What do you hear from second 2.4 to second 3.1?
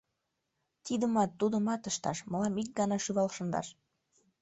ик гана